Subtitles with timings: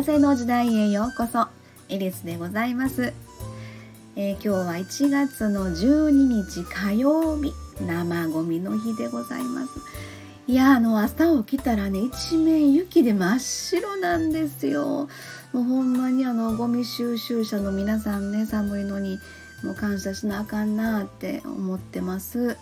[0.00, 1.46] 風の時代へようこそ。
[1.90, 3.12] エリスでございます、
[4.16, 7.52] えー、今日は1月の12日火曜日。
[7.86, 9.72] 生ゴミの日でございます。
[10.46, 15.10] いやあの朝起きたらね一面雪で真っ白なんですよ。
[15.52, 19.18] もうほんまにあのゴミ収集車の皆さんね寒いのに
[19.62, 22.56] もう感謝しなあかんなって思ってます。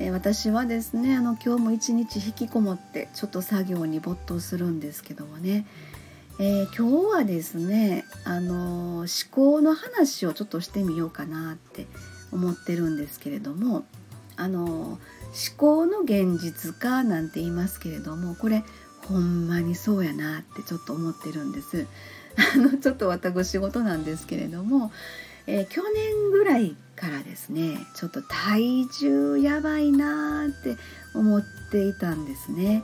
[0.00, 5.66] え私はですねあの今日も一日引きこもってちょっと作業に没頭するんですけどもね、
[6.42, 11.86] えー、今日はですねあの思考の話をちょっとしてみようかなって
[12.32, 13.84] 思ってるんですけれども
[14.36, 14.98] あの思
[15.58, 18.64] 考の現実化なんて言いますけれどもこれ
[19.06, 21.86] ほんまにそうやなってちょっと思ってるんです。
[22.54, 24.92] あのちょっと私事なんですけれども
[25.46, 30.76] え、去年ぐらいからですねちょっと体重やばいなーって
[31.14, 32.82] 思っていたんですね。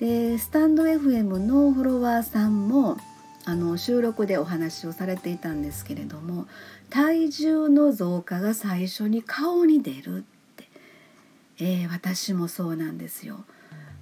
[0.00, 2.96] でスタンド FM のフォロワーさんも
[3.44, 6.46] あの収録でお話をされていたんですけれども
[6.88, 10.20] 体重の増加が最初に顔に出るっ
[10.56, 10.68] て、
[11.58, 13.44] えー、私もそうなんですよ。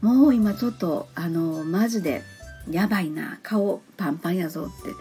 [0.00, 2.22] もう今ちょっとあのマジで
[2.70, 4.92] やばいな顔パンパンやぞって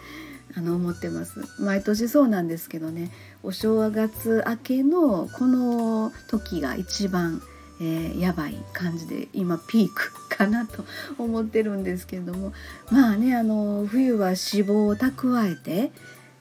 [0.58, 1.40] あの思ってます。
[1.60, 3.12] 毎年そうなんですけどね
[3.44, 7.40] お正月明けのこの時が一番、
[7.80, 10.27] えー、やばい感じで今ピーク。
[10.38, 10.84] かなと
[11.18, 12.52] 思ってるんですけれども
[12.90, 15.90] まあねあの冬は脂肪を蓄えて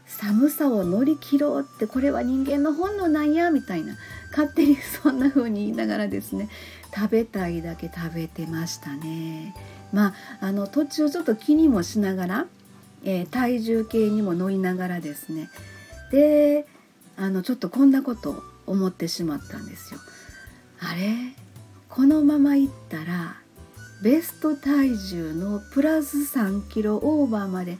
[0.05, 3.97] 寒さを乗り切ろうってこれは人間の本能なんやみたいな
[4.31, 6.47] 勝手にそんな風に言いながらですね
[6.95, 9.53] 食べたいだけ食べてましたね。
[9.91, 12.45] まああの途中ちょっと気にもしながら
[13.03, 15.49] えー、体重計にも乗りながらですね
[16.11, 16.65] で
[17.15, 19.99] あのちょっとこんなこと思ってしまったんですよ。
[20.79, 21.13] あれ？
[21.89, 23.37] このままいったら
[24.01, 27.73] ベスト体重のプラス3キロオーバーまで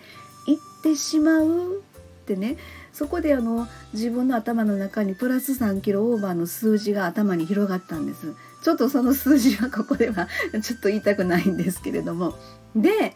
[0.48, 2.58] いってしまうってね。
[2.92, 8.34] そこであの自分の頭の中にプラス3キロオーバーの数字が頭に広がったんです。
[8.64, 10.28] ちょっとその数字はここでは
[10.64, 12.36] ちょっと言いたくないんですけれども。
[12.76, 13.14] で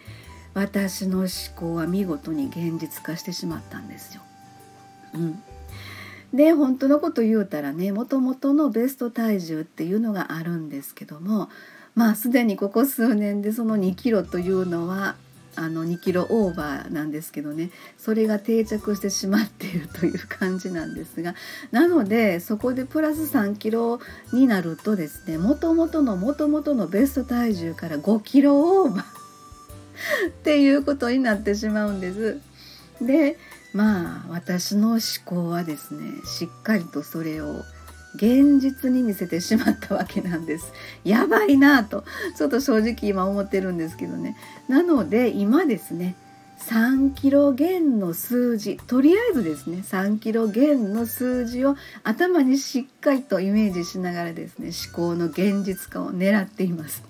[0.53, 4.21] 私の思考は見事に現実化してしまったんですよ。
[5.15, 5.41] うん、
[6.33, 11.49] で本当のこと言うたらねもともとのベスト体重っていうのがあるんですけども
[11.95, 15.15] まあすでにここ数年でその2キロというのは
[15.55, 21.35] あの2キロオーバーなんですけどねそれが定着してしまっているという感じなんですが
[21.71, 23.99] なのでそこでプラス3キロ
[24.31, 29.03] になるとですねもともとのもともとのベスト体重から5キロオーバー
[30.29, 32.39] っていうことになってしまうんです。
[33.05, 33.37] で
[33.73, 37.63] まあ私の思考はですねしっかりとそれを
[38.15, 40.73] 現実に見せてしまったわけなんです。
[41.03, 42.03] やばいなと
[42.37, 44.35] ちょっと正直今思ってるんですけどね。
[44.67, 46.15] なので今ですね
[46.59, 57.03] 3キロ減の数字とりあえずですね3キロ減の数字を頭にしっかりとイメージしながらですね思考の現実化を狙っています。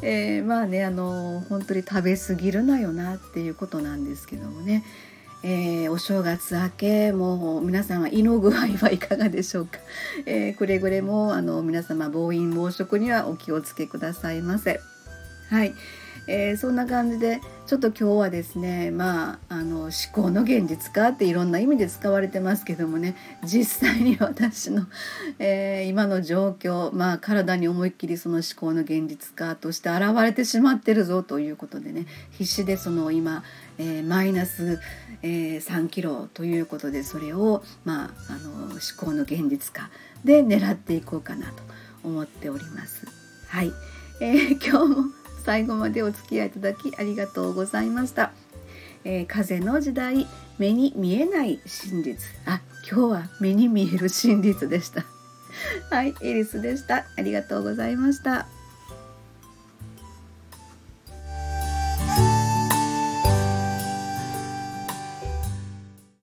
[0.00, 4.82] えー、まあねあの本当に食べ過ぎるなよなっていうことなんですけどもね、
[5.44, 9.80] えー、お正月明けもう皆さんは胃の具合はいかがでしょうか、
[10.24, 14.80] えー、くれぐれもあの皆様暴飲暴食にはお気をつけくださいませ。
[15.52, 15.74] はい、
[16.28, 24.86] えー、そんな感じでちょっと今日はですねまああの思考の現実化っていろんな意味で使われてますけどもね実際に私の、
[25.38, 33.44] えー、今の状況まあ体に思いっきりその思考の現実化として現れてしまってるぞということでね必死でその今、
[33.76, 34.80] えー、マイナス、
[35.20, 39.90] え3キロということでそれをまああの思考の現実化
[40.24, 41.62] で狙っていこうかなと
[42.04, 43.06] 思っております。
[43.48, 43.72] はい、
[44.22, 48.32] えー、今日も最後までお付き合いいただきありがとうございました。
[49.04, 50.26] えー、風の時代
[50.58, 52.18] 目に見えない真実。
[52.46, 55.04] あ今日は目に見える真実でした。
[55.90, 57.06] はいエリスでした。
[57.16, 58.46] ありがとうございました。